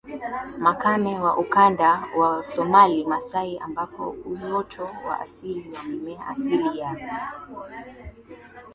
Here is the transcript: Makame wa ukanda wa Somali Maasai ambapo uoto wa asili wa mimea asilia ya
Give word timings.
Makame 0.59 1.19
wa 1.19 1.37
ukanda 1.37 2.03
wa 2.17 2.43
Somali 2.43 3.05
Maasai 3.05 3.57
ambapo 3.57 4.09
uoto 4.25 4.83
wa 5.07 5.19
asili 5.21 5.69
wa 5.77 5.83
mimea 5.83 6.27
asilia 6.27 6.85
ya 6.99 7.31